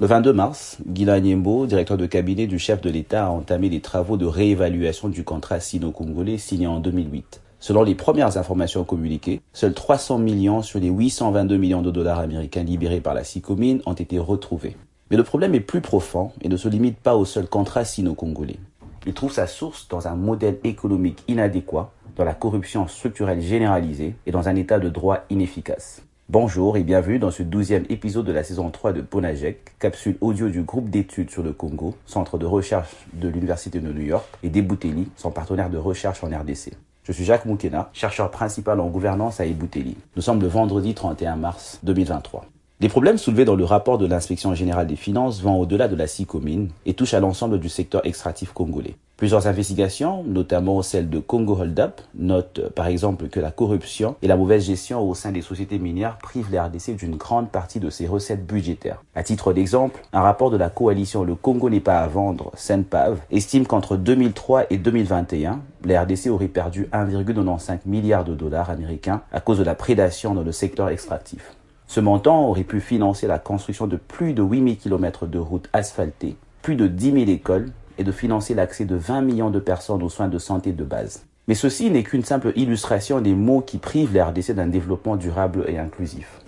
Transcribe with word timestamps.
Le 0.00 0.06
22 0.06 0.32
mars, 0.32 0.78
Guilain 0.86 1.18
Nyembo, 1.18 1.66
directeur 1.66 1.96
de 1.96 2.06
cabinet 2.06 2.46
du 2.46 2.60
chef 2.60 2.80
de 2.80 2.88
l'État, 2.88 3.26
a 3.26 3.30
entamé 3.30 3.68
les 3.68 3.80
travaux 3.80 4.16
de 4.16 4.26
réévaluation 4.26 5.08
du 5.08 5.24
contrat 5.24 5.58
sino-congolais 5.58 6.38
signé 6.38 6.68
en 6.68 6.78
2008. 6.78 7.40
Selon 7.58 7.82
les 7.82 7.96
premières 7.96 8.36
informations 8.36 8.84
communiquées, 8.84 9.40
seuls 9.52 9.74
300 9.74 10.18
millions 10.18 10.62
sur 10.62 10.78
les 10.78 10.86
822 10.86 11.56
millions 11.56 11.82
de 11.82 11.90
dollars 11.90 12.20
américains 12.20 12.62
libérés 12.62 13.00
par 13.00 13.12
la 13.12 13.24
SICOMINE 13.24 13.82
ont 13.86 13.94
été 13.94 14.20
retrouvés. 14.20 14.76
Mais 15.10 15.16
le 15.16 15.24
problème 15.24 15.56
est 15.56 15.60
plus 15.60 15.80
profond 15.80 16.30
et 16.42 16.48
ne 16.48 16.56
se 16.56 16.68
limite 16.68 16.98
pas 16.98 17.16
au 17.16 17.24
seul 17.24 17.48
contrat 17.48 17.84
sino-congolais. 17.84 18.60
Il 19.04 19.14
trouve 19.14 19.32
sa 19.32 19.48
source 19.48 19.88
dans 19.88 20.06
un 20.06 20.14
modèle 20.14 20.60
économique 20.62 21.24
inadéquat, 21.26 21.90
dans 22.14 22.24
la 22.24 22.34
corruption 22.34 22.86
structurelle 22.86 23.40
généralisée 23.40 24.14
et 24.26 24.30
dans 24.30 24.48
un 24.48 24.54
état 24.54 24.78
de 24.78 24.90
droit 24.90 25.24
inefficace. 25.28 26.02
Bonjour 26.30 26.76
et 26.76 26.82
bienvenue 26.82 27.18
dans 27.18 27.30
ce 27.30 27.42
douzième 27.42 27.86
épisode 27.88 28.26
de 28.26 28.32
la 28.32 28.44
saison 28.44 28.68
3 28.68 28.92
de 28.92 29.00
Ponajek, 29.00 29.78
capsule 29.78 30.18
audio 30.20 30.50
du 30.50 30.60
groupe 30.60 30.90
d'études 30.90 31.30
sur 31.30 31.42
le 31.42 31.54
Congo, 31.54 31.94
centre 32.04 32.36
de 32.36 32.44
recherche 32.44 32.90
de 33.14 33.28
l'Université 33.28 33.80
de 33.80 33.90
New 33.90 34.02
York, 34.02 34.26
et 34.42 34.50
d'Ebouteli, 34.50 35.08
son 35.16 35.30
partenaire 35.30 35.70
de 35.70 35.78
recherche 35.78 36.22
en 36.22 36.26
RDC. 36.26 36.74
Je 37.04 37.12
suis 37.12 37.24
Jacques 37.24 37.46
Moukena, 37.46 37.88
chercheur 37.94 38.30
principal 38.30 38.78
en 38.78 38.88
gouvernance 38.88 39.40
à 39.40 39.46
Ebouteli. 39.46 39.96
Nous 40.16 40.22
sommes 40.22 40.42
le 40.42 40.48
vendredi 40.48 40.92
31 40.92 41.36
mars 41.36 41.80
2023. 41.82 42.44
Les 42.80 42.88
problèmes 42.88 43.18
soulevés 43.18 43.44
dans 43.44 43.56
le 43.56 43.64
rapport 43.64 43.98
de 43.98 44.06
l'inspection 44.06 44.54
générale 44.54 44.86
des 44.86 44.94
finances 44.94 45.42
vont 45.42 45.58
au-delà 45.58 45.88
de 45.88 45.96
la 45.96 46.06
SICOMINE 46.06 46.68
et 46.86 46.94
touchent 46.94 47.14
à 47.14 47.18
l'ensemble 47.18 47.58
du 47.58 47.68
secteur 47.68 48.06
extractif 48.06 48.52
congolais. 48.52 48.94
Plusieurs 49.16 49.48
investigations, 49.48 50.22
notamment 50.22 50.80
celle 50.82 51.10
de 51.10 51.18
Congo 51.18 51.56
Hold 51.60 51.80
Up, 51.80 52.00
notent 52.14 52.68
par 52.76 52.86
exemple 52.86 53.26
que 53.30 53.40
la 53.40 53.50
corruption 53.50 54.14
et 54.22 54.28
la 54.28 54.36
mauvaise 54.36 54.64
gestion 54.64 55.00
au 55.00 55.12
sein 55.16 55.32
des 55.32 55.42
sociétés 55.42 55.80
minières 55.80 56.18
privent 56.18 56.52
les 56.52 56.60
RDC 56.60 56.94
d'une 56.94 57.16
grande 57.16 57.50
partie 57.50 57.80
de 57.80 57.90
ses 57.90 58.06
recettes 58.06 58.46
budgétaires. 58.46 59.02
À 59.16 59.24
titre 59.24 59.52
d'exemple, 59.52 60.00
un 60.12 60.20
rapport 60.20 60.52
de 60.52 60.56
la 60.56 60.70
coalition 60.70 61.24
Le 61.24 61.34
Congo 61.34 61.68
n'est 61.70 61.80
pas 61.80 61.98
à 61.98 62.06
vendre, 62.06 62.52
SENPAV, 62.54 63.18
estime 63.32 63.66
qu'entre 63.66 63.96
2003 63.96 64.66
et 64.70 64.78
2021, 64.78 65.62
les 65.84 65.98
RDC 65.98 66.28
auraient 66.28 66.46
perdu 66.46 66.88
1,95 66.92 67.78
milliard 67.86 68.22
de 68.22 68.36
dollars 68.36 68.70
américains 68.70 69.22
à 69.32 69.40
cause 69.40 69.58
de 69.58 69.64
la 69.64 69.74
prédation 69.74 70.32
dans 70.32 70.44
le 70.44 70.52
secteur 70.52 70.90
extractif. 70.90 71.57
Ce 71.88 72.00
montant 72.00 72.46
aurait 72.46 72.64
pu 72.64 72.80
financer 72.80 73.26
la 73.26 73.38
construction 73.38 73.86
de 73.86 73.96
plus 73.96 74.34
de 74.34 74.42
8000 74.42 74.76
km 74.76 75.26
de 75.26 75.38
routes 75.38 75.70
asphaltées, 75.72 76.36
plus 76.60 76.76
de 76.76 76.86
10 76.86 77.12
000 77.12 77.30
écoles, 77.30 77.70
et 77.96 78.04
de 78.04 78.12
financer 78.12 78.54
l'accès 78.54 78.84
de 78.84 78.94
20 78.94 79.22
millions 79.22 79.48
de 79.48 79.58
personnes 79.58 80.02
aux 80.02 80.10
soins 80.10 80.28
de 80.28 80.38
santé 80.38 80.72
de 80.72 80.84
base. 80.84 81.24
Mais 81.48 81.54
ceci 81.54 81.90
n'est 81.90 82.02
qu'une 82.02 82.24
simple 82.24 82.52
illustration 82.56 83.22
des 83.22 83.34
mots 83.34 83.62
qui 83.62 83.78
privent 83.78 84.14
la 84.14 84.26
RDC 84.26 84.52
d'un 84.52 84.66
développement 84.66 85.16
durable 85.16 85.64
et 85.66 85.78
inclusif. 85.78 86.42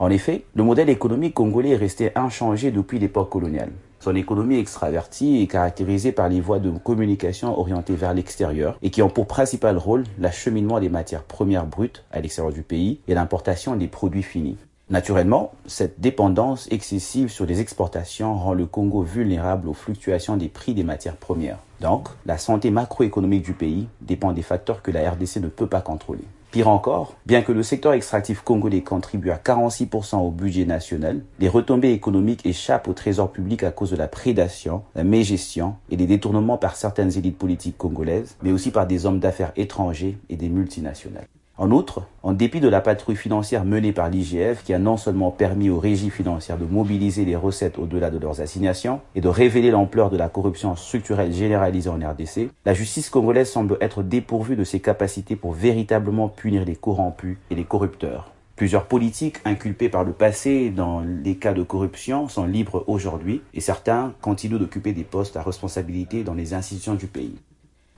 En 0.00 0.10
effet, 0.10 0.44
le 0.56 0.64
modèle 0.64 0.90
économique 0.90 1.34
congolais 1.34 1.70
est 1.70 1.76
resté 1.76 2.10
inchangé 2.16 2.72
depuis 2.72 2.98
l'époque 2.98 3.30
coloniale. 3.30 3.70
Son 4.00 4.16
économie 4.16 4.58
extravertie 4.58 5.40
est 5.40 5.46
caractérisée 5.46 6.10
par 6.10 6.28
les 6.28 6.40
voies 6.40 6.58
de 6.58 6.70
communication 6.70 7.56
orientées 7.56 7.94
vers 7.94 8.12
l'extérieur 8.12 8.76
et 8.82 8.90
qui 8.90 9.02
ont 9.02 9.10
pour 9.10 9.28
principal 9.28 9.76
rôle 9.76 10.02
l'acheminement 10.18 10.80
des 10.80 10.88
matières 10.88 11.22
premières 11.22 11.66
brutes 11.66 12.02
à 12.10 12.20
l'extérieur 12.20 12.52
du 12.52 12.62
pays 12.62 12.98
et 13.06 13.14
l'importation 13.14 13.76
des 13.76 13.88
produits 13.88 14.24
finis. 14.24 14.56
Naturellement, 14.90 15.52
cette 15.66 16.00
dépendance 16.00 16.66
excessive 16.72 17.28
sur 17.28 17.46
les 17.46 17.60
exportations 17.60 18.34
rend 18.34 18.54
le 18.54 18.66
Congo 18.66 19.02
vulnérable 19.02 19.68
aux 19.68 19.72
fluctuations 19.72 20.36
des 20.36 20.48
prix 20.48 20.74
des 20.74 20.82
matières 20.82 21.14
premières. 21.14 21.58
Donc, 21.80 22.08
la 22.26 22.38
santé 22.38 22.72
macroéconomique 22.72 23.44
du 23.44 23.52
pays 23.52 23.86
dépend 24.00 24.32
des 24.32 24.42
facteurs 24.42 24.82
que 24.82 24.90
la 24.90 25.08
RDC 25.08 25.36
ne 25.36 25.46
peut 25.46 25.68
pas 25.68 25.80
contrôler. 25.80 26.24
Pire 26.50 26.66
encore, 26.66 27.14
bien 27.24 27.42
que 27.42 27.52
le 27.52 27.62
secteur 27.62 27.92
extractif 27.92 28.40
congolais 28.40 28.80
contribue 28.80 29.30
à 29.30 29.36
46% 29.36 30.16
au 30.16 30.32
budget 30.32 30.64
national, 30.64 31.20
les 31.38 31.48
retombées 31.48 31.92
économiques 31.92 32.44
échappent 32.44 32.88
au 32.88 32.92
trésor 32.92 33.30
public 33.30 33.62
à 33.62 33.70
cause 33.70 33.92
de 33.92 33.96
la 33.96 34.08
prédation, 34.08 34.82
la 34.96 35.04
mégestion 35.04 35.76
et 35.90 35.96
des 35.96 36.06
détournements 36.06 36.58
par 36.58 36.74
certaines 36.74 37.16
élites 37.16 37.38
politiques 37.38 37.78
congolaises, 37.78 38.34
mais 38.42 38.50
aussi 38.50 38.72
par 38.72 38.88
des 38.88 39.06
hommes 39.06 39.20
d'affaires 39.20 39.52
étrangers 39.54 40.18
et 40.28 40.34
des 40.34 40.48
multinationales. 40.48 41.28
En 41.60 41.72
outre, 41.72 42.04
en 42.22 42.32
dépit 42.32 42.60
de 42.60 42.70
la 42.70 42.80
patrouille 42.80 43.16
financière 43.16 43.66
menée 43.66 43.92
par 43.92 44.08
l'IGF, 44.08 44.64
qui 44.64 44.72
a 44.72 44.78
non 44.78 44.96
seulement 44.96 45.30
permis 45.30 45.68
aux 45.68 45.78
régies 45.78 46.08
financières 46.08 46.56
de 46.56 46.64
mobiliser 46.64 47.26
les 47.26 47.36
recettes 47.36 47.78
au-delà 47.78 48.10
de 48.10 48.16
leurs 48.16 48.40
assignations 48.40 49.02
et 49.14 49.20
de 49.20 49.28
révéler 49.28 49.70
l'ampleur 49.70 50.08
de 50.08 50.16
la 50.16 50.30
corruption 50.30 50.74
structurelle 50.74 51.34
généralisée 51.34 51.90
en 51.90 51.98
RDC, 51.98 52.48
la 52.64 52.72
justice 52.72 53.10
congolaise 53.10 53.50
semble 53.50 53.76
être 53.82 54.02
dépourvue 54.02 54.56
de 54.56 54.64
ses 54.64 54.80
capacités 54.80 55.36
pour 55.36 55.52
véritablement 55.52 56.30
punir 56.30 56.64
les 56.64 56.76
corrompus 56.76 57.36
et 57.50 57.54
les 57.54 57.64
corrupteurs. 57.64 58.32
Plusieurs 58.56 58.86
politiques 58.86 59.36
inculpés 59.44 59.90
par 59.90 60.04
le 60.04 60.12
passé 60.12 60.70
dans 60.70 61.02
les 61.02 61.34
cas 61.34 61.52
de 61.52 61.62
corruption 61.62 62.26
sont 62.28 62.46
libres 62.46 62.84
aujourd'hui 62.86 63.42
et 63.52 63.60
certains 63.60 64.14
continuent 64.22 64.58
d'occuper 64.58 64.94
des 64.94 65.04
postes 65.04 65.36
à 65.36 65.42
responsabilité 65.42 66.24
dans 66.24 66.32
les 66.34 66.54
institutions 66.54 66.94
du 66.94 67.06
pays. 67.06 67.36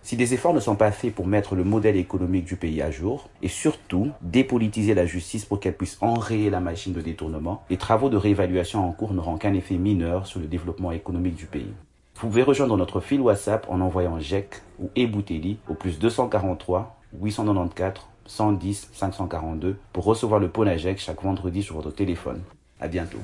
Si 0.02 0.16
des 0.16 0.34
efforts 0.34 0.52
ne 0.52 0.60
sont 0.60 0.74
pas 0.74 0.90
faits 0.90 1.14
pour 1.14 1.26
mettre 1.26 1.54
le 1.54 1.62
modèle 1.62 1.96
économique 1.96 2.44
du 2.44 2.56
pays 2.56 2.82
à 2.82 2.90
jour, 2.90 3.28
et 3.40 3.48
surtout 3.48 4.10
dépolitiser 4.20 4.94
la 4.94 5.06
justice 5.06 5.44
pour 5.44 5.60
qu'elle 5.60 5.76
puisse 5.76 5.96
enrayer 6.00 6.50
la 6.50 6.60
machine 6.60 6.92
de 6.92 7.00
détournement, 7.00 7.62
les 7.70 7.76
travaux 7.76 8.10
de 8.10 8.16
réévaluation 8.16 8.84
en 8.86 8.90
cours 8.92 9.14
n'auront 9.14 9.38
qu'un 9.38 9.54
effet 9.54 9.76
mineur 9.76 10.26
sur 10.26 10.40
le 10.40 10.46
développement 10.46 10.90
économique 10.90 11.36
du 11.36 11.46
pays. 11.46 11.72
Vous 12.16 12.28
pouvez 12.28 12.42
rejoindre 12.42 12.76
notre 12.76 13.00
fil 13.00 13.20
WhatsApp 13.20 13.66
en 13.68 13.80
envoyant 13.80 14.18
GEC 14.18 14.62
ou 14.80 14.90
Ebouteli 14.96 15.58
au 15.68 15.74
plus 15.74 15.98
243 15.98 17.00
894 17.20 18.06
110 18.26 18.90
542 18.92 19.76
pour 19.92 20.04
recevoir 20.04 20.40
le 20.40 20.48
Ponajek 20.48 20.98
chaque 20.98 21.22
vendredi 21.22 21.62
sur 21.62 21.76
votre 21.76 21.90
téléphone. 21.90 22.40
À 22.80 22.88
bientôt. 22.88 23.22